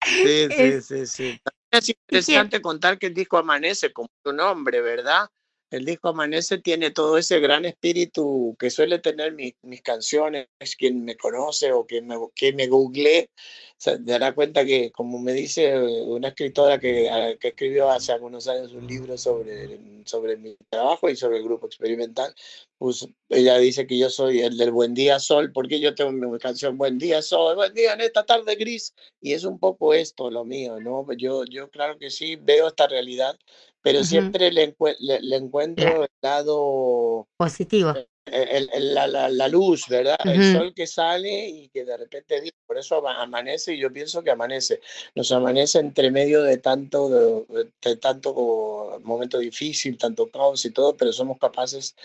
[0.05, 1.41] Sí, sí, sí, sí.
[1.71, 5.29] Es interesante contar que el disco Amanece, como tu nombre, ¿verdad?
[5.71, 10.47] El disco Amanece tiene todo ese gran espíritu que suele tener mi- mis canciones.
[10.77, 13.29] Quien me conoce o quien me, quien me googlee
[13.77, 18.47] se dará cuenta que, como me dice una escritora que, a- que escribió hace algunos
[18.47, 22.33] años un libro sobre, sobre mi trabajo y sobre el grupo experimental,
[22.77, 26.37] pues ella dice que yo soy el del Buen Día Sol, porque yo tengo mi
[26.39, 30.29] canción Buen Día Sol, buen día en esta tarde gris, y es un poco esto
[30.31, 31.05] lo mío, ¿no?
[31.17, 33.37] Yo, yo claro que sí veo esta realidad,
[33.85, 34.07] pero Ujú.
[34.07, 37.93] siempre le, encue- le, le encuentro el lado, Positivo.
[38.25, 40.17] el- el- la, la, la luz, ¿verdad?
[40.25, 40.57] El Ujú.
[40.57, 44.31] sol que sale y que de repente, por eso ama- amanece y yo pienso que
[44.31, 44.81] amanece,
[45.13, 50.71] nos amanece entre medio de tanto, de, de tanto como momento difícil, tanto caos y
[50.71, 51.95] todo, pero somos capaces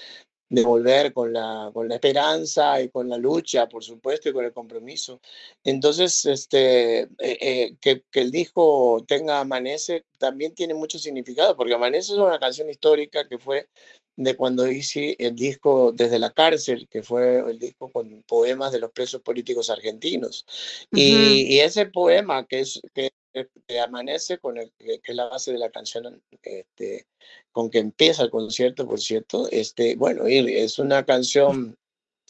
[0.51, 4.45] de volver con la, con la esperanza y con la lucha, por supuesto, y con
[4.45, 5.21] el compromiso.
[5.65, 11.75] Entonces, este, eh, eh, que, que el disco tenga Amanece también tiene mucho significado, porque
[11.75, 13.69] Amanece es una canción histórica que fue
[14.17, 18.81] de cuando hice el disco Desde la cárcel, que fue el disco con poemas de
[18.81, 20.45] los presos políticos argentinos.
[20.93, 21.53] Y, Ujú.
[21.55, 25.59] y ese poema que es que, que amanece con el que, es la base de
[25.59, 27.07] la canción este,
[27.53, 31.77] con que empieza el concierto, por cierto, este, bueno, y es una canción,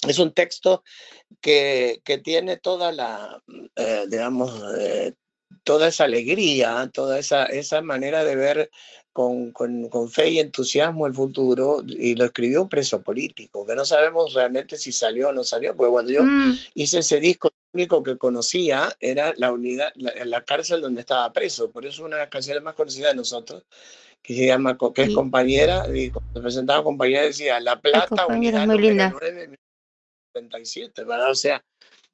[0.07, 0.83] es un texto
[1.41, 3.43] que, que tiene toda la,
[3.77, 5.15] eh, digamos, eh,
[5.65, 8.71] toda esa alegría, toda esa, esa manera de ver
[9.13, 13.75] con, con, con, fe y entusiasmo el futuro, y lo escribió un preso político, que
[13.75, 17.51] no sabemos realmente si salió o no salió, porque cuando yo Mm, hice ese disco,
[17.73, 22.17] único que conocía era la unidad, la, la cárcel donde estaba preso, por eso una
[22.17, 23.65] de las canciones más conocidas de nosotros,
[24.23, 28.89] que se llama, que es compañera, y cuando presentaba compañera decía La Plata, unidad número
[28.89, 29.11] linda.
[29.21, 29.57] 9,
[30.33, 31.31] 37, ¿verdad?
[31.31, 31.65] O sea,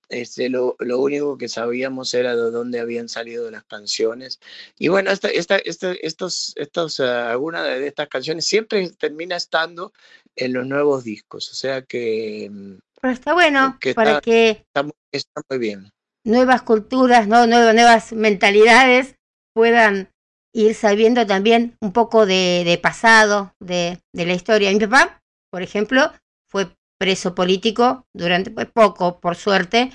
[0.08, 4.38] este, lo, lo único que sabíamos era de dónde habían salido las canciones.
[4.78, 9.92] Y bueno, esta, esta, esta- estos, estos, ah, alguna de estas canciones siempre termina estando
[10.36, 11.50] en los nuevos discos.
[11.50, 15.90] O sea que, mm, pero está bueno para está- que está, muy- está muy bien.
[16.24, 17.46] nuevas culturas, ¿no?
[17.46, 19.14] nuevas, nuevas mentalidades
[19.54, 20.10] puedan
[20.54, 24.70] ir sabiendo también un poco de, de pasado, de, de la historia.
[24.72, 25.20] Mi papá,
[25.52, 26.12] por ejemplo,
[26.50, 29.92] fue preso político durante, pues poco, por suerte,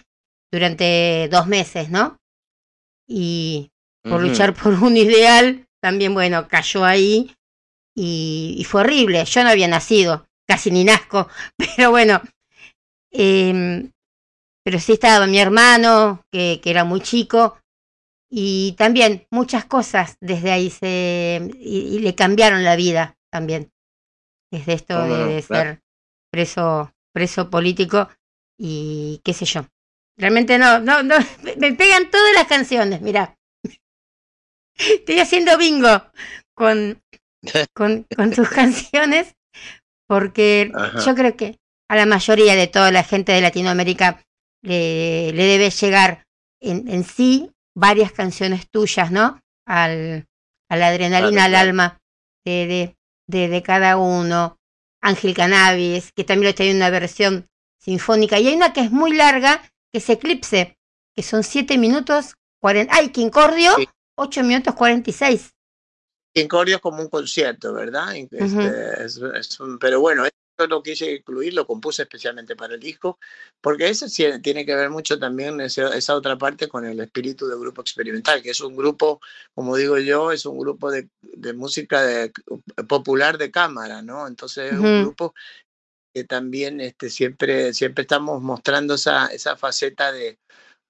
[0.51, 2.17] durante dos meses, ¿no?
[3.07, 3.71] Y
[4.03, 7.33] por luchar por un ideal, también, bueno, cayó ahí
[7.95, 9.25] y, y fue horrible.
[9.25, 12.21] Yo no había nacido, casi ni nazco, pero bueno,
[13.11, 13.91] em,
[14.63, 17.57] pero sí estaba mi hermano, que, que era muy chico,
[18.31, 23.69] y también muchas cosas desde ahí se y, y le cambiaron la vida también.
[24.51, 25.27] Desde esto ¿Cómo de, no?
[25.27, 25.69] de Claro.
[25.71, 25.81] ser
[26.31, 28.09] preso, preso político
[28.57, 29.65] y qué sé yo.
[30.17, 31.15] Realmente no, no, no,
[31.57, 33.35] me pegan todas las canciones, mira.
[34.77, 35.89] Estoy haciendo bingo
[36.55, 37.01] con,
[37.75, 39.35] con, con tus canciones
[40.07, 40.71] porque
[41.05, 41.57] yo creo que
[41.91, 44.23] a la mayoría de toda la gente de Latinoamérica
[44.63, 46.25] le, le debe llegar
[46.61, 49.41] en, en, sí varias canciones tuyas, ¿no?
[49.67, 50.25] Al,
[50.69, 51.99] a la adrenalina, al alma
[52.45, 52.95] de,
[53.27, 54.57] de, de, cada uno.
[55.01, 58.39] Ángel Cannabis, que también lo tiene una versión sinfónica.
[58.39, 60.77] Y hay una que es muy larga, que es Eclipse,
[61.13, 62.95] que son 7 minutos 40.
[62.95, 63.75] ¡Ay, Quincordio!
[64.15, 65.51] 8 minutos 46.
[66.33, 68.15] Quincordio es como un concierto, ¿verdad?
[68.15, 69.03] Este, uh -huh.
[69.03, 73.19] es, es un, pero bueno, esto lo quise incluir, lo compuse especialmente para el disco,
[73.61, 74.05] porque eso
[74.41, 78.41] tiene que ver mucho también esa, esa, otra parte con el espíritu del grupo experimental,
[78.41, 79.19] que es un grupo,
[79.53, 82.31] como digo yo, es un grupo de, de música de,
[82.87, 84.27] popular de cámara, ¿no?
[84.27, 84.97] Entonces es uh -huh.
[84.97, 85.33] un grupo
[86.13, 90.39] que también este, siempre, siempre estamos mostrando esa, esa faceta de,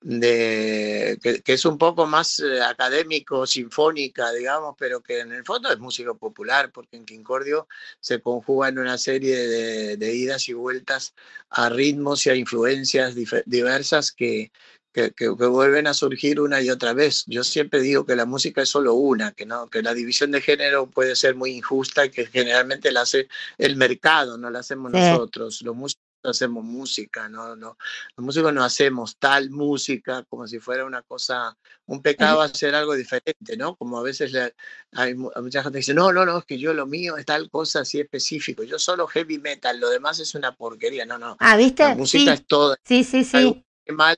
[0.02, 5.46] de que, que, es un poco más eh, académico, sinfónica, digamos, pero que en el
[5.46, 7.68] fondo es música popular, porque en Quincordio
[8.00, 11.14] se conjugan una serie de, de idas y vueltas
[11.52, 14.52] a ritmos y a influencias diversas que,
[14.92, 17.24] que, que, que, vuelven a surgir una y otra vez.
[17.28, 20.42] Yo siempre digo que la música es solo una, que, no, que la división de
[20.42, 23.28] género puede ser muy injusta y que generalmente la hace
[23.60, 24.98] el mercado, no la hacemos sí.
[24.98, 25.62] nosotros.
[25.62, 27.56] Los músicos hacemos música, ¿no?
[27.56, 27.78] no
[28.16, 32.94] los músicos no hacemos tal música como si fuera una cosa, un pecado hacer algo
[32.94, 33.76] diferente, ¿no?
[33.76, 34.54] Como a veces le,
[34.94, 37.50] hay, mucha gente que dice, no, no, no, es que yo lo mío es tal
[37.50, 41.38] cosa así específico, yo solo heavy metal, lo demás es una porquería, no, no.
[41.40, 41.84] Ah, ¿viste?
[41.84, 42.42] La música sí.
[42.42, 42.78] es toda.
[42.86, 43.66] Sí, sí, sí.
[43.88, 44.18] Mala,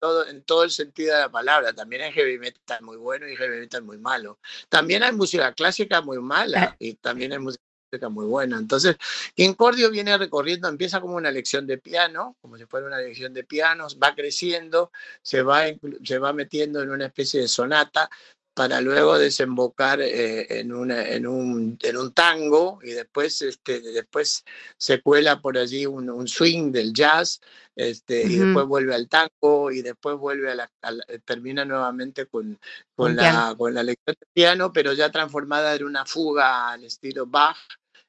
[0.00, 1.72] todo, en todo el sentido de la palabra.
[1.72, 4.38] También hay heavy metal muy bueno y heavy metal muy malo.
[4.68, 7.64] También hay música clásica muy mala y también hay música
[8.08, 8.58] muy buena.
[8.58, 8.96] Entonces,
[9.36, 13.44] Incordio viene recorriendo, empieza como una lección de piano, como si fuera una lección de
[13.44, 14.90] pianos, va creciendo,
[15.22, 15.64] se va,
[16.02, 18.10] se va metiendo en una especie de sonata
[18.54, 24.44] para luego desembocar eh, en, una, en, un, en un tango y después, este, después
[24.76, 27.40] se cuela por allí un, un swing del jazz
[27.74, 28.30] este, uh -huh.
[28.30, 32.56] y después vuelve al tango y después vuelve a la, a la termina nuevamente con,
[32.94, 37.26] con, la, con la lección de piano, pero ya transformada en una fuga al estilo
[37.26, 37.58] Bach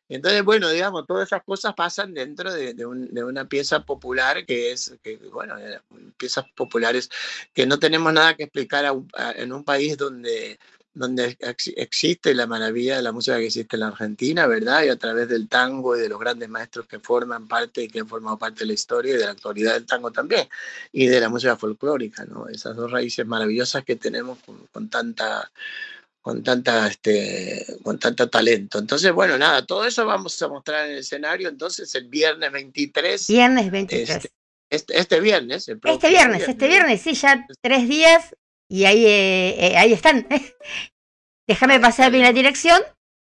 [0.10, 4.46] entonces, bueno, digamos, todas esas cosas pasan dentro de, de, un, de una pieza popular
[4.46, 5.80] que es, que, bueno, eh,
[6.18, 7.10] piezas populares
[7.54, 10.60] que no tenemos nada que explicar a a, en un país donde,
[10.94, 14.84] donde ex, existe la maravilla de la música que existe en la Argentina, ¿verdad?
[14.84, 18.00] Y a través del tango y de los grandes maestros que forman parte y que
[18.00, 20.48] han formado parte de la historia y de la actualidad del tango también,
[20.92, 22.48] y de la música folclórica, ¿no?
[22.48, 25.52] Esas dos raíces maravillosas que tenemos con, con tanta
[26.26, 28.80] con tanta este con tanto talento.
[28.80, 33.28] Entonces, bueno, nada, todo eso vamos a mostrar en el escenario entonces el viernes 23.
[33.28, 34.10] Viernes 23.
[34.10, 34.32] Este,
[34.72, 38.36] este, este viernes, el Este viernes, viernes, este viernes, sí, ya tres días
[38.68, 40.28] y ahí, eh, eh, ahí están.
[41.48, 42.82] Déjame pasar bien la dirección,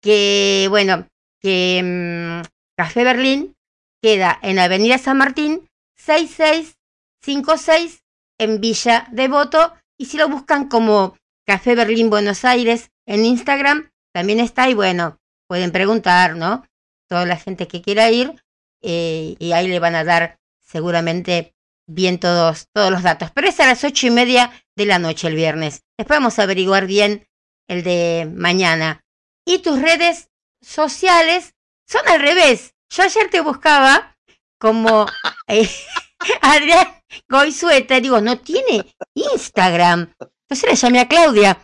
[0.02, 1.08] que bueno,
[1.42, 2.42] que mmm,
[2.76, 3.56] Café Berlín
[4.02, 8.00] queda en Avenida San Martín 6656
[8.40, 11.20] en Villa Devoto y si lo buscan como
[11.50, 16.64] Café Berlín Buenos Aires en Instagram también está y bueno, pueden preguntar, ¿no?
[17.08, 18.36] Toda la gente que quiera ir
[18.84, 21.56] eh, y ahí le van a dar seguramente
[21.88, 23.32] bien todos, todos los datos.
[23.32, 25.82] Pero es a las ocho y media de la noche el viernes.
[25.98, 27.28] Después vamos a averiguar bien
[27.68, 29.04] el de mañana.
[29.44, 30.30] Y tus redes
[30.62, 31.56] sociales
[31.88, 32.76] son al revés.
[32.92, 34.16] Yo ayer te buscaba
[34.60, 35.08] como
[35.48, 35.68] eh,
[36.42, 38.86] Adrián Goizueta, digo, no tiene
[39.16, 40.14] Instagram.
[40.50, 41.62] Entonces le llamé a Claudia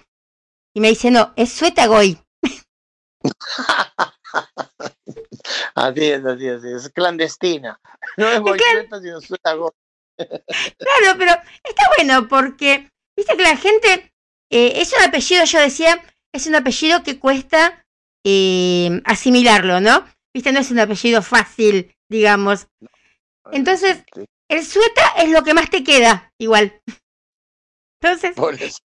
[0.76, 2.20] y me dice, no, es Sueta Goy.
[5.76, 7.80] así es, así es, es clandestina.
[8.18, 9.72] No es Goy Sueta, sino Sueta Goy.
[10.18, 11.32] claro, pero
[11.64, 14.14] está bueno porque, viste que la gente,
[14.52, 16.00] eh, es un apellido, yo decía,
[16.32, 17.84] es un apellido que cuesta
[18.24, 20.06] eh, asimilarlo, ¿no?
[20.32, 22.68] Viste, no es un apellido fácil, digamos.
[23.52, 24.04] Entonces,
[24.48, 26.80] el Sueta es lo que más te queda, igual.
[28.06, 28.82] Entonces,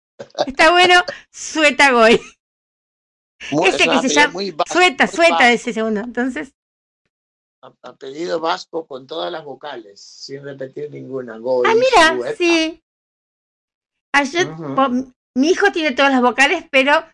[0.47, 0.95] está bueno,
[1.31, 2.21] Sueta Goy.
[3.51, 6.01] Muy, ese que se llama vasco, Sueta, Sueta ese segundo.
[6.01, 6.55] Entonces.
[7.83, 11.39] Apellido vasco con todas las vocales, sin repetir ninguna.
[11.39, 12.37] Goy, ah, mira, sueta.
[12.37, 12.83] sí.
[14.15, 15.15] Uh -huh.
[15.37, 17.05] Mi hijo tiene todas las vocales, pero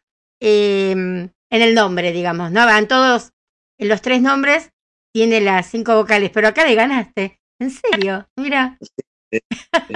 [0.41, 2.65] eh, en el nombre, digamos, ¿no?
[2.65, 3.33] Van todos,
[3.79, 4.71] en los tres nombres,
[5.13, 7.41] tiene las cinco vocales, pero acá le ganaste.
[7.61, 8.79] En serio, mira.
[8.81, 9.41] Sí,
[9.89, 9.95] sí.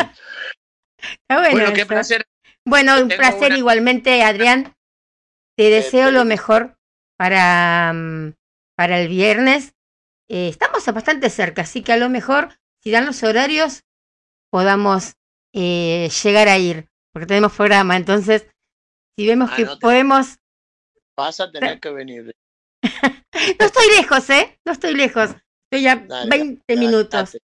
[1.29, 2.25] Está bueno, bueno qué placer.
[2.67, 3.59] Bueno, un placer una...
[3.59, 4.75] igualmente, Adrián.
[5.57, 6.77] Te deseo lo mejor
[7.19, 8.35] para, mm,
[8.77, 9.75] para el viernes
[10.31, 12.51] eh, estamos bastante cerca, así que a lo mejor,
[12.83, 13.83] si dan los horarios,
[14.53, 15.15] podamos
[15.55, 17.97] eh, llegar a ir, porque tenemos programa.
[17.97, 18.47] Entonces,
[19.19, 20.37] si vemos Ah, que no te- podemos...
[21.17, 22.33] Vas a tener que venir.
[23.61, 24.59] No estoy lejos, ¿eh?
[24.67, 25.31] No estoy lejos.
[25.71, 27.39] Estoy a Dale, 20 Llegate, minutos.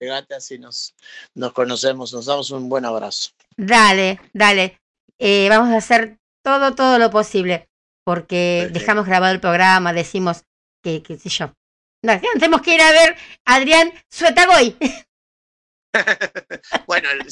[0.00, 0.94] Llegate así nos,
[1.34, 3.30] nos conocemos, nos damos un buen abrazo.
[3.56, 4.78] Dale, dale.
[5.18, 7.68] Eh, vamos a hacer todo, todo lo posible.
[8.04, 8.78] Porque Perfecto.
[8.80, 10.42] dejamos grabado el programa, decimos
[10.82, 11.52] que, qué sé yo.
[12.04, 14.76] No, tenemos que ir a ver a Adrián Suetagoy.
[16.86, 17.26] Bueno, el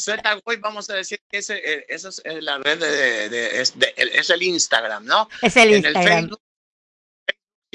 [0.46, 3.92] hoy vamos a decir que ese, eh, esa es la red de, de- es, de-
[3.94, 5.28] el- es el Instagram, ¿no?
[5.42, 6.20] Es el en el Instagram.
[6.30, 6.40] Facebook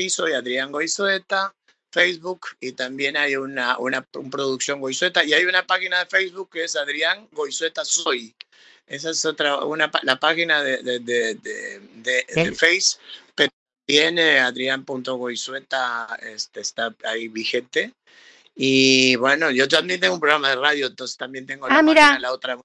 [0.09, 1.53] soy Adrián Goizueta,
[1.91, 6.49] Facebook y también hay una, una, un producción Goizueta y hay una página de Facebook
[6.51, 8.35] que es Adrián Goizueta Soy.
[8.87, 12.97] Esa es otra, una, la página de, de, de, de, Face,
[13.35, 13.51] pero
[13.85, 17.93] tiene adrián.goizueta, este, está ahí vigente.
[18.55, 22.01] Y bueno, yo también tengo un programa de radio, entonces también tengo la, Ah, mira.
[22.01, 22.59] página, la otra,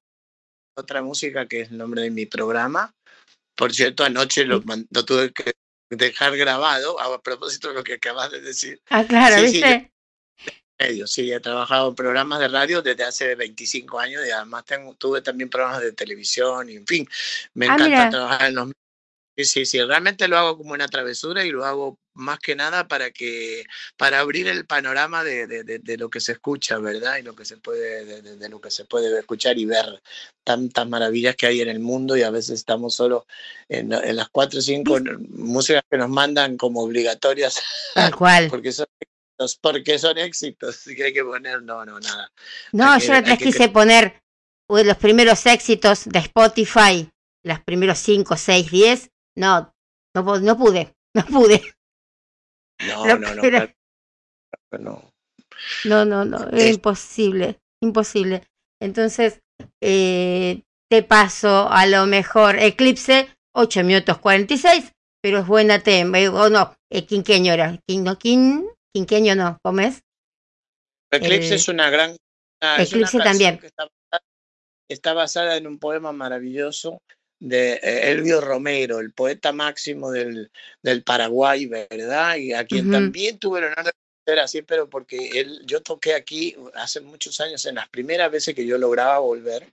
[0.76, 2.90] otra música que es el nombre de mi programa.
[3.54, 5.52] Por cierto, anoche lo, lo tuve que
[5.96, 8.80] dejar grabado a propósito de lo que acabas de decir.
[8.90, 9.90] Ah, claro, Sí, sí, ¿viste?
[10.78, 14.94] Medio, sí, he trabajado en programas de radio desde hace 25 años y además tengo,
[14.94, 17.08] tuve también programas de televisión y en fin,
[17.54, 18.10] me Ah, encanta mira.
[18.10, 18.68] trabajar en los
[19.36, 22.86] Sí, sí, sí, realmente lo hago como una travesura y lo hago más que nada
[22.86, 23.64] para que,
[23.96, 27.16] para abrir el panorama de, de- de- de lo que se escucha, ¿verdad?
[27.18, 30.00] Y lo que se puede, de, lo que se puede escuchar y ver
[30.44, 33.26] tantas maravillas que hay en el mundo y a veces estamos solo
[33.68, 34.98] en, en las cuatro o cinco
[35.30, 37.60] músicas que nos mandan como obligatorias
[37.94, 38.46] Tal cual.
[38.48, 42.30] porque son éxitos, porque son éxitos, así que hay que poner, no, no, nada.
[42.70, 44.22] No, que- yo vez que quise poner
[44.68, 47.10] los primeros éxitos de Spotify,
[47.42, 49.10] los primeros 5, 6, 10.
[49.36, 49.72] No,
[50.14, 51.62] no, no pude, no pude.
[52.86, 53.74] No, no, no, era-
[54.78, 55.10] no.
[55.84, 58.42] No, no, no, es imposible, imposible.
[58.82, 59.40] Entonces,
[59.80, 64.92] eh, te paso a lo mejor Eclipse, 8 minutos 46,
[65.22, 69.80] pero es buena tema, o no, eh, quinqueño era, quin, no, quin, quinqueño no, ¿cómo
[69.80, 70.02] es?
[71.12, 72.10] Eclipse Eh, es una gran.
[72.10, 73.58] una- es una Eclipse también.
[73.58, 73.88] que Está
[74.90, 76.98] está basada en un poema maravilloso
[77.40, 80.50] de eh, Elvio Romero, el poeta máximo del,
[80.82, 82.36] del Paraguay, ¿verdad?
[82.36, 86.14] Y a quien también tuve el honor de conocer así, pero porque él, yo toqué
[86.14, 89.66] aquí hace muchos años, en las primeras veces que yo lograba volver.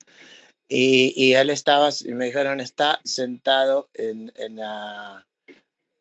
[0.68, 5.28] Y, y él estaba, me dijeron, está sentado en, en la,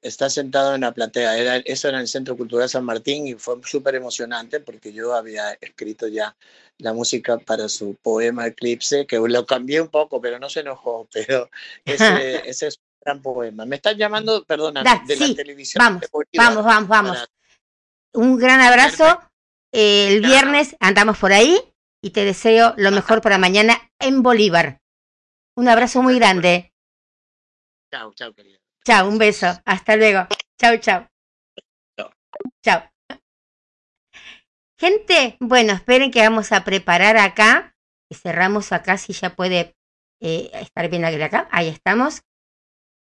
[0.02, 1.36] está sentado en la platea.
[1.38, 5.14] Era, eso era en el Centro Cultural San Martín y fue súper emocionante porque yo
[5.14, 6.36] había escrito ya
[6.78, 11.06] la música para su poema Eclipse, que lo cambié un poco, pero no se enojó,
[11.12, 11.50] pero
[11.84, 13.66] ese, ese es un gran poema.
[13.66, 15.82] Me están llamando, perdona, Da, de sí, la televisión.
[15.84, 16.02] vamos,
[16.34, 17.18] Vamos, vamos, vamos.
[17.18, 17.28] para-
[18.14, 19.20] Un gran abrazo.
[19.72, 21.56] Eh, el viernes andamos por ahí
[22.02, 24.80] y te deseo lo mejor para mañana en Bolívar.
[25.56, 26.72] Un abrazo muy grande.
[27.92, 28.59] Chao, chao, querida.
[28.84, 29.46] Chao, un beso.
[29.64, 30.26] Hasta luego.
[30.58, 31.06] Chao, chao.
[32.64, 32.90] Chao.
[34.78, 37.76] Gente, bueno, esperen que vamos a preparar acá.
[38.10, 39.76] Y cerramos acá si ya puede
[40.20, 41.48] eh, estar bien acá.
[41.52, 42.22] Ahí estamos.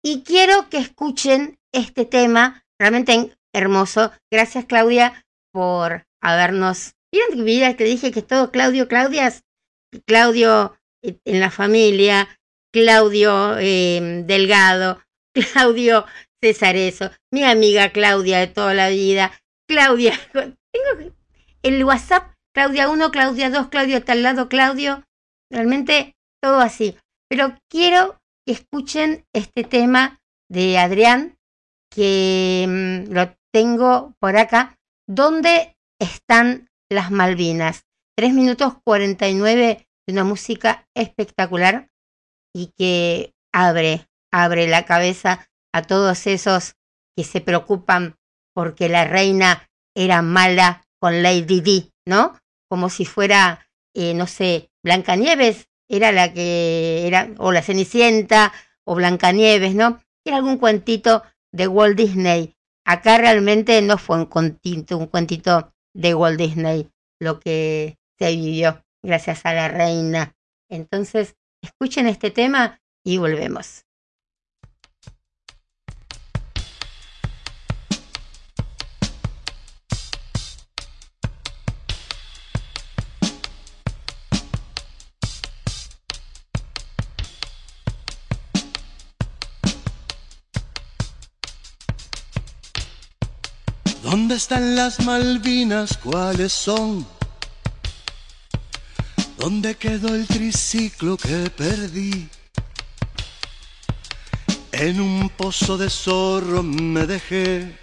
[0.03, 4.11] Y quiero que escuchen este tema realmente hermoso.
[4.31, 6.93] Gracias, Claudia, por habernos.
[7.11, 9.43] Miren que vida te dije que es todo Claudio, Claudias.
[10.05, 12.39] Claudio eh, en la familia,
[12.71, 14.99] Claudio eh, Delgado,
[15.33, 16.05] Claudio
[16.41, 19.31] Cesareso, mi amiga Claudia de toda la vida,
[19.67, 21.13] Claudia, tengo
[21.63, 25.03] el WhatsApp, Claudia 1, Claudia 2, Claudio está al lado, Claudio,
[25.51, 26.97] realmente todo así.
[27.29, 30.19] Pero quiero que escuchen este tema
[30.49, 31.37] de Adrián,
[31.89, 34.77] que mm, lo tengo por acá,
[35.07, 37.85] ¿dónde están las Malvinas?
[38.17, 41.89] 3 minutos 49 de una música espectacular
[42.53, 46.75] y que abre, abre la cabeza a todos esos
[47.15, 48.15] que se preocupan
[48.53, 52.37] porque la reina era mala con Lady Di, ¿no?
[52.69, 58.51] Como si fuera, eh, no sé, Blancanieves era la que era, o la Cenicienta,
[58.85, 60.01] o Blancanieves, ¿no?
[60.25, 62.55] Era algún cuentito de Walt Disney.
[62.85, 64.29] Acá realmente no fue un
[64.91, 70.35] un cuentito de Walt Disney lo que se vivió gracias a la reina.
[70.69, 73.85] Entonces, escuchen este tema y volvemos.
[94.13, 95.97] ¿Dónde están las Malvinas?
[95.97, 97.03] ¿Cuáles son?
[99.39, 102.29] ¿Dónde quedó el triciclo que perdí?
[104.71, 107.75] En un pozo de zorro me dejé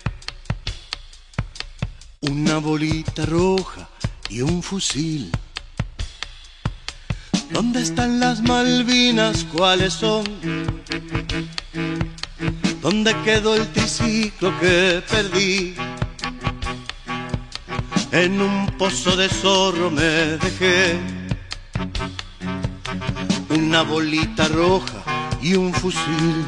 [2.21, 3.89] una bolita roja
[4.29, 5.33] y un fusil.
[7.51, 9.45] ¿Dónde están las Malvinas?
[9.53, 10.23] ¿Cuáles son?
[12.81, 15.75] ¿Dónde quedó el triciclo que perdí?
[18.13, 20.99] En un pozo de zorro me dejé
[23.51, 26.45] una bolita roja y un fusil.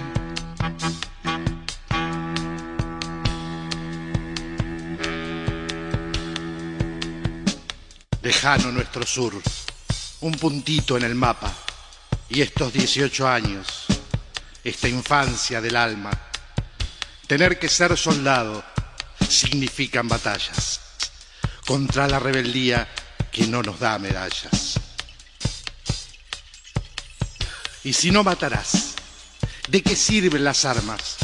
[8.22, 9.40] Lejano nuestro sur,
[10.22, 11.52] un puntito en el mapa,
[12.28, 13.84] y estos 18 años,
[14.64, 16.10] esta infancia del alma.
[17.28, 18.64] Tener que ser soldado
[19.28, 20.81] significan batallas
[21.72, 22.86] contra la rebeldía
[23.30, 24.78] que no nos da medallas.
[27.82, 28.92] Y si no matarás,
[29.68, 31.16] ¿de qué sirven las armas?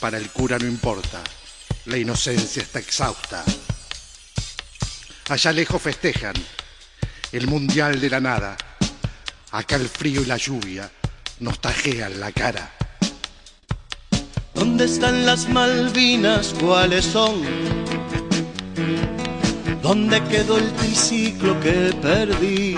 [0.00, 1.22] Para el cura no importa,
[1.84, 3.44] la inocencia está exhausta.
[5.28, 6.34] Allá lejos festejan
[7.30, 8.56] el mundial de la nada.
[9.52, 10.90] Acá el frío y la lluvia
[11.38, 12.72] nos tajean la cara.
[14.52, 16.56] ¿Dónde están las Malvinas?
[16.58, 17.81] ¿Cuáles son?
[19.82, 22.76] ¿Dónde quedó el triciclo que perdí?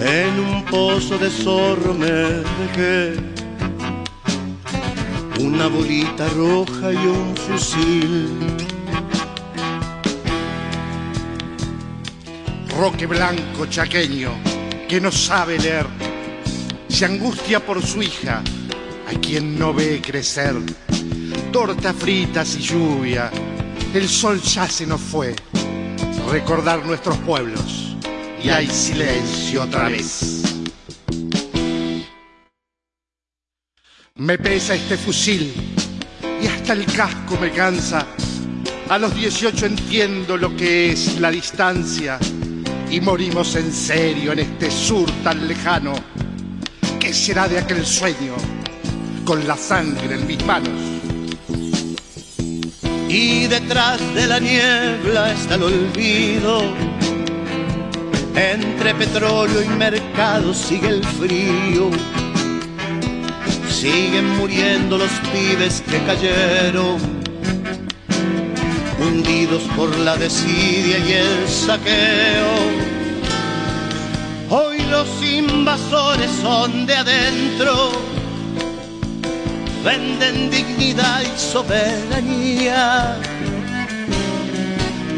[0.00, 3.14] En un pozo de zorro me dejé
[5.40, 8.28] una bolita roja y un fusil.
[12.76, 14.32] Roque blanco chaqueño
[14.88, 15.86] que no sabe leer,
[16.88, 18.42] se angustia por su hija,
[19.06, 20.56] a quien no ve crecer.
[21.52, 23.30] Tortas fritas y lluvia,
[23.96, 25.34] el sol ya se nos fue.
[26.30, 27.96] Recordar nuestros pueblos
[28.42, 30.42] y hay silencio otra vez.
[34.16, 35.52] Me pesa este fusil
[36.42, 38.06] y hasta el casco me cansa.
[38.88, 42.18] A los 18 entiendo lo que es la distancia
[42.90, 45.94] y morimos en serio en este sur tan lejano.
[47.00, 48.34] ¿Qué será de aquel sueño
[49.24, 50.95] con la sangre en mis manos?
[53.08, 56.62] Y detrás de la niebla está el olvido.
[58.34, 61.90] Entre petróleo y mercado sigue el frío.
[63.70, 66.96] Siguen muriendo los pibes que cayeron,
[68.98, 72.86] hundidos por la desidia y el saqueo.
[74.48, 77.92] Hoy los invasores son de adentro,
[79.86, 83.16] venden dignidad y soberanía.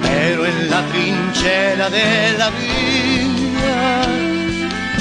[0.02, 3.78] Pero en la trinchera de la vida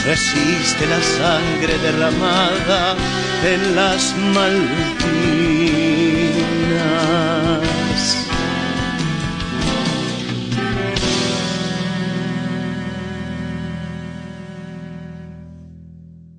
[0.05, 2.95] resiste la sangre derramada
[3.53, 5.26] en las Malvinas.